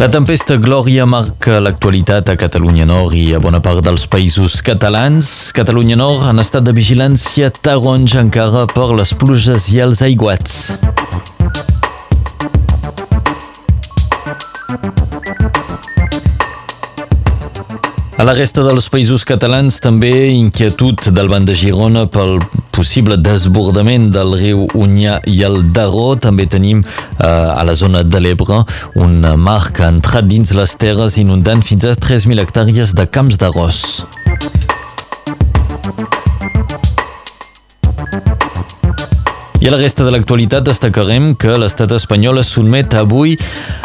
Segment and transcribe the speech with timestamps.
[0.00, 5.28] La tempesta Glòria marca l'actualitat a Catalunya Nord i a bona part dels països catalans.
[5.52, 10.56] Catalunya Nord en estat de vigilància taronja encara per les pluges i els aiguats.
[18.20, 22.34] A la resta dels països catalans també inquietud del banc de Girona pel
[22.76, 26.18] possible desbordament del riu Unyà i el Daró.
[26.20, 28.60] També tenim eh, a la zona de l'Ebre
[29.00, 33.40] un mar que ha entrat dins les terres inundant fins a 3.000 hectàrees de camps
[33.40, 33.86] d'arròs.
[39.60, 43.34] I a la resta de l'actualitat destacarem que l'estat espanyol es sotmet avui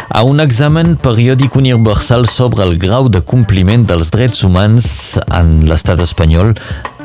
[0.08, 4.88] a un examen periòdic universal sobre el grau de compliment dels drets humans
[5.28, 6.56] en l'estat espanyol.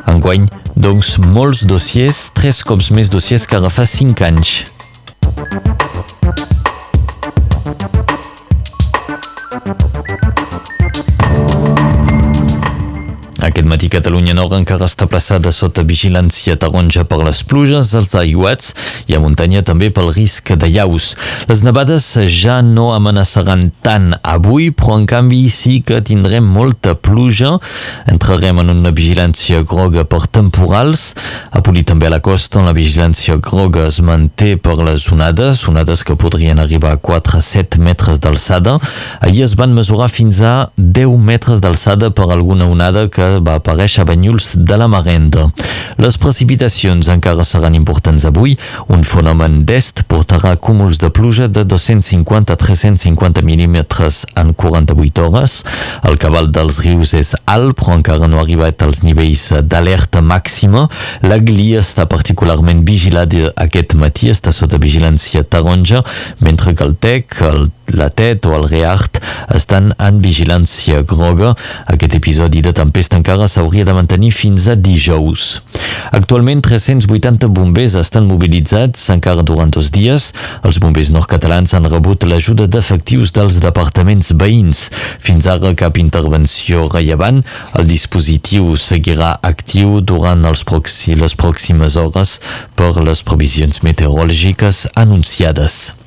[0.07, 0.47] Enguany,
[0.79, 4.61] doncs, molts dossiers, tres cops més dossiers que ara fa cinc anys.
[13.81, 18.75] Matí Catalunya Nord encara està plaçada sota vigilància taronja per les pluges, els aiguats
[19.09, 21.15] i a muntanya també pel risc de llaus.
[21.49, 27.55] Les nevades ja no amenaçaran tant avui, però en canvi sí que tindrem molta pluja.
[28.11, 31.15] Entrarem en una vigilància groga per temporals.
[31.49, 36.05] A Poli també a la costa la vigilància groga es manté per les onades, onades
[36.05, 38.77] que podrien arribar a 4 a 7 metres d'alçada.
[39.25, 44.03] Ahir es van mesurar fins a 10 metres d'alçada per alguna onada que va aparèixer
[44.03, 45.45] a Banyuls de la Marenda.
[46.03, 48.57] Les precipitacions encara seran importants avui.
[48.91, 55.61] Un fenomen d'est portarà cúmuls de pluja de 250 a 350 mil·límetres en 48 hores.
[56.03, 60.89] El cabal dels rius és alt, però encara no ha arribat als nivells d'alerta màxima.
[61.23, 66.03] La Glia està particularment vigilat aquest matí, està sota vigilància taronja,
[66.43, 69.21] mentre que el TEC, el la TET o el REART
[69.61, 71.53] estan en vigilància groga.
[71.93, 75.61] Aquest episodi de tempesta encara s'hauria de mantenir fins a dijous.
[76.17, 80.31] Actualment 380 bombers estan mobilitzats encara durant dos dies.
[80.67, 84.89] Els bombers nord-catalans han rebut l'ajuda d'efectius dels departaments veïns.
[85.21, 87.43] Fins ara cap intervenció rellevant.
[87.79, 92.39] El dispositiu seguirà actiu durant els proxi, les pròximes hores
[92.75, 96.00] per les previsions meteorològiques anunciades.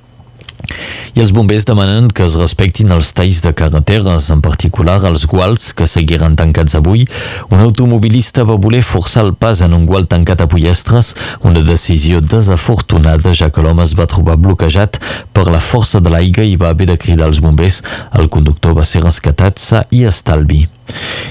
[1.14, 5.72] I els bombers demanen que es respectin els talls de carreteres, en particular els guals
[5.78, 7.06] que seguiran tancats avui.
[7.54, 11.14] Un automobilista va voler forçar el pas en un gual tancat a Pollastres,
[11.46, 15.00] una decisió desafortunada ja que l'home es va trobar bloquejat
[15.34, 17.84] per la força de l'aigua i va haver de cridar als bombers.
[18.18, 20.66] El conductor va ser rescatat sa i estalvi.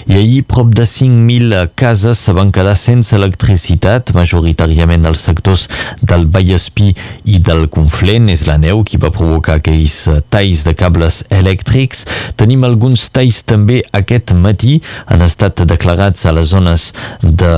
[0.07, 5.69] I ahir prop de 5.000 cases se van quedar sense electricitat, majoritàriament als sectors
[6.03, 6.91] del Vallespí
[7.31, 8.29] i del Conflent.
[8.33, 9.97] És la neu qui va provocar aquells
[10.33, 12.05] talls de cables elèctrics.
[12.41, 14.81] Tenim alguns talls també aquest matí.
[15.07, 16.91] Han estat declarats a les zones
[17.23, 17.53] de,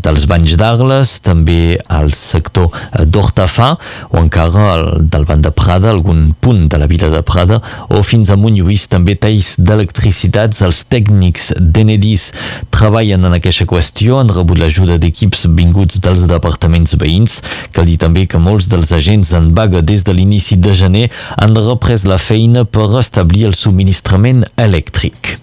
[0.00, 3.74] dels banys d'Arles, també al sector d'Hortafà
[4.10, 7.60] o encara al, del Banc de Prada, algun punt de la vila de Prada,
[7.92, 10.64] o fins a Montlluís també talls d'electricitats.
[10.66, 12.30] Els tècnics d'Enedis
[12.74, 17.40] treballen en aquesta qüestió, han rebut l'ajuda d'equips vinguts dels departaments veïns.
[17.74, 21.06] Cal dir també que molts dels agents en vaga des de l'inici de gener
[21.36, 25.38] han reprès la feina per restablir el subministrament elèctric.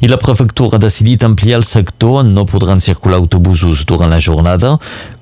[0.00, 4.20] I la prefectura ha decidit ampliar el sector on no podran circular autobusos durant la
[4.20, 4.78] jornada.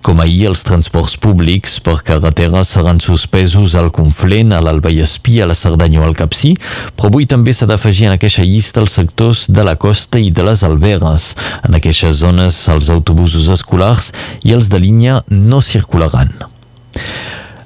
[0.07, 5.57] Com ahir, els transports públics per carretera seran suspesos al Conflent, a l'Albaiespí, a la
[5.59, 6.55] Cerdanya o al Capcí,
[6.95, 10.47] però avui també s'ha d'afegir en aquesta llista els sectors de la costa i de
[10.47, 11.33] les alberes.
[11.67, 14.13] En aquestes zones, els autobusos escolars
[14.47, 16.31] i els de línia no circularan.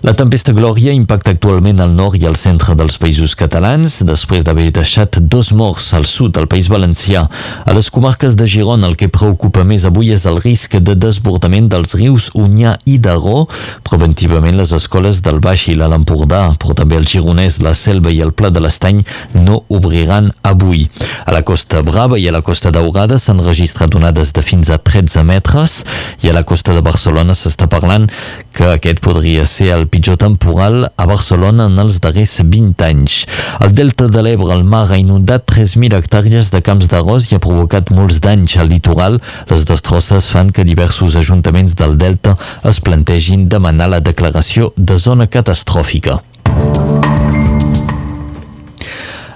[0.03, 4.65] La tempesta Glòria impacta actualment al nord i al centre dels països catalans, després d'haver
[4.75, 7.21] deixat dos morts al sud del País Valencià.
[7.63, 11.69] A les comarques de Girona el que preocupa més avui és el risc de desbordament
[11.71, 13.45] dels rius Unyà i Daró.
[13.87, 18.19] Preventivament les escoles del Baix i l'Alt Empordà, però també el Gironès, la Selva i
[18.27, 19.05] el Pla de l'Estany
[19.39, 20.89] no obriran avui.
[21.23, 24.83] A la Costa Brava i a la Costa Daurada s'han registrat onades de fins a
[24.83, 25.85] 13 metres
[26.27, 28.11] i a la costa de Barcelona s'està parlant
[28.51, 33.19] que aquest podria ser el pitjor temporal a Barcelona en els darrers 20 anys.
[33.61, 37.45] El delta de l'Ebre, el mar, ha inundat 3.000 hectàrees de camps d'arròs i ha
[37.45, 39.21] provocat molts danys al litoral.
[39.53, 45.29] Les destrosses fan que diversos ajuntaments del delta es plantegin demanar la declaració de zona
[45.29, 46.23] catastròfica.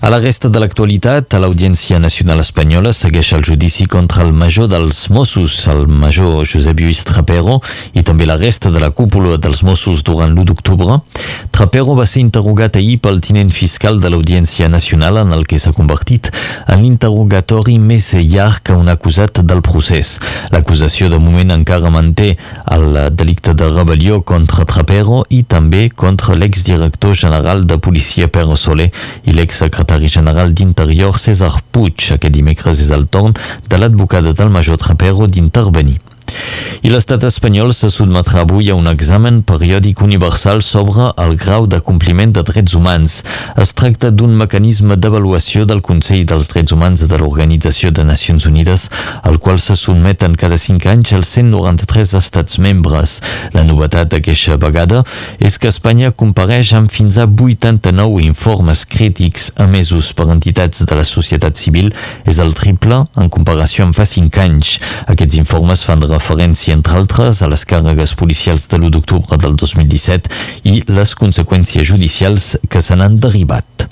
[0.02, 4.68] A la resta de l'actualitat, a l'Audiència Nacional Espanyola segueix el judici contra el major
[4.68, 7.62] dels Mossos, el major Josep Lluís Trapero,
[7.96, 10.98] i també la resta de la cúpula dels Mossos durant l'1 d'octubre.
[11.50, 15.72] Trapero va ser interrogat ahir pel tinent fiscal de l'Audiència Nacional en el que s'ha
[15.72, 16.28] convertit
[16.68, 20.18] en l'interrogatori més llarg que un acusat del procés.
[20.52, 22.34] L'acusació de moment encara manté
[22.76, 28.90] el delicte de rebel·lió contra Trapero i també contra l'exdirector general de policia Pedro Soler
[29.24, 32.10] i l'exsecretari secretari general d'Interior César Puig.
[32.10, 33.36] Aquest dimecres és el torn
[33.70, 36.00] de l'advocada del major Trapero d'intervenir.
[36.86, 41.80] I l'estat espanyol se sotmetrà avui a un examen periòdic universal sobre el grau de
[41.80, 43.22] compliment de drets humans.
[43.58, 48.88] Es tracta d'un mecanisme d'avaluació del Consell dels Drets Humans de l'Organització de Nacions Unides,
[49.22, 53.18] al qual se sotmeten cada cinc anys els 193 estats membres.
[53.56, 55.02] La novetat d'aquesta vegada
[55.40, 61.08] és que Espanya compareix amb fins a 89 informes crítics emesos per entitats de la
[61.08, 61.92] societat civil.
[62.26, 64.76] És el triple en comparació amb fa cinc anys.
[65.10, 66.25] Aquests informes fan referència,
[66.72, 70.30] entre altres, a les càrregues policials de l'1 d'octubre del 2017
[70.64, 73.86] i les conseqüències judicials que se n'han derivat.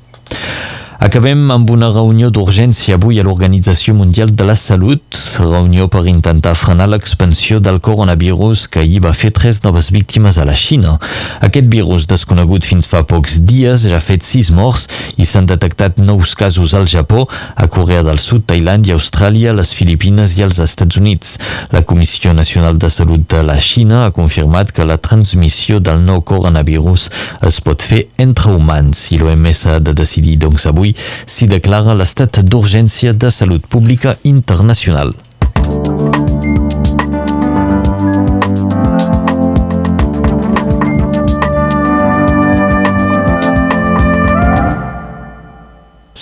[1.03, 5.03] Acabem amb una reunió d'urgència avui a l'Organització Mundial de la Salut,
[5.43, 10.47] reunió per intentar frenar l'expansió del coronavirus que ahir va fer tres noves víctimes a
[10.47, 10.95] la Xina.
[11.43, 14.87] Aquest virus, desconegut fins fa pocs dies, ja ha fet sis morts
[15.19, 17.27] i s'han detectat nous casos al Japó,
[17.57, 21.37] a Corea del Sud, Tailàndia, Austràlia, les Filipines i els Estats Units.
[21.75, 26.23] La Comissió Nacional de Salut de la Xina ha confirmat que la transmissió del nou
[26.23, 27.11] coronavirus
[27.51, 30.94] es pot fer entre humans i l'OMS ha de decidir doncs avui
[31.27, 35.15] s'hi declara l'estat d'urgència de salut pública internacional.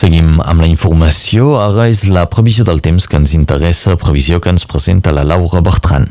[0.03, 1.53] Seguim amb la informació.
[1.63, 5.61] Ara és la previsió del temps que ens interessa, previsió que ens presenta la Laura
[5.63, 6.09] Bertran.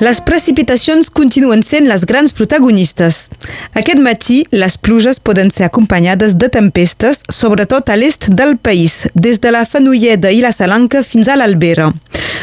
[0.00, 3.26] Les precipitacions continuen sent les grans protagonistes.
[3.76, 9.42] Aquest matí, les pluges poden ser acompanyades de tempestes, sobretot a l'est del país, des
[9.44, 11.90] de la Fenolleda i la Salanca fins a l'Albera.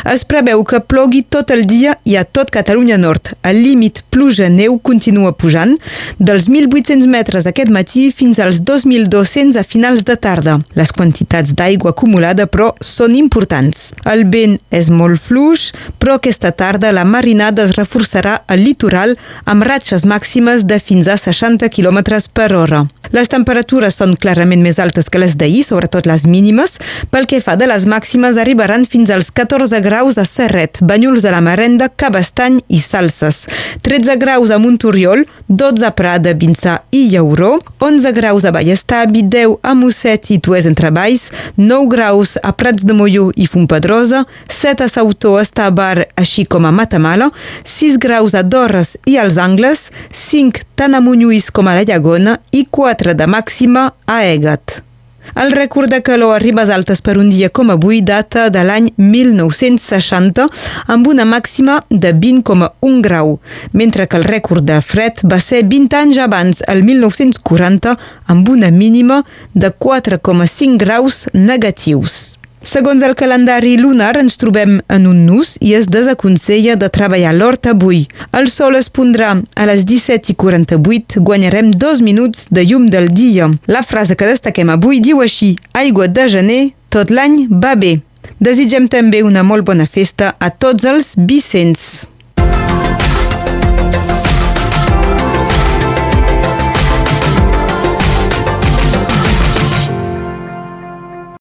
[0.04, 3.32] Es preveu que plogui tot el dia i a tot Catalunya Nord.
[3.48, 5.78] El límit pluja-neu continua pujant,
[6.20, 10.60] dels 1.800 metres aquest matí fins als 2.200 a finals de tarda.
[10.76, 13.94] Les quantitats d'aigua acumulada, però, són importants.
[14.06, 19.16] El vent és molt fluix, però aquesta tarda la marina matinada es reforçarà al litoral
[19.46, 22.00] amb ratxes màximes de fins a 60 km
[22.34, 22.86] per hora.
[23.12, 26.78] Les temperatures són clarament més altes que les d'ahir, sobretot les mínimes.
[27.12, 29.87] Pel que fa de les màximes, arribaran fins als 14 graus
[30.18, 33.48] a Serret, Banyuls de la Marenda, Cabestany i Salses.
[33.82, 39.60] 13 graus a Montoriol, 12 a Prada, Vinçà i Llauró, 11 graus a Ballestavi, 10
[39.64, 44.84] a Mosset i Tues entre Valls, 9 graus a Prats de Molló i Fontpedrosa, 7
[44.84, 47.32] a Sautó, Estabar, així com a Matamala,
[47.64, 52.40] 6 graus a Dorres i als Angles, 5 tant a Monlluís com a la Llagona
[52.52, 54.87] i 4 de màxima a Egat.
[55.36, 58.88] El rècord de calor a ribes altes per un dia com avui data de l'any
[58.96, 60.48] 1960
[60.88, 63.40] amb una màxima de 20,1 grau,
[63.74, 68.72] mentre que el rècord de fred va ser 20 anys abans, el 1940, amb una
[68.72, 72.37] mínima de 4,5 graus negatius.
[72.68, 77.70] Segons el calendari lunar, ens trobem en un nus i es desaconsella de treballar l'hort
[77.72, 78.02] avui.
[78.36, 83.08] El sol es pondrà a les 17 i 48, guanyarem dos minuts de llum del
[83.16, 83.48] dia.
[83.72, 86.60] La frase que destaquem avui diu així, aigua de gener,
[86.92, 88.02] tot l'any va bé.
[88.44, 92.17] Desitgem també una molt bona festa a tots els Vicents.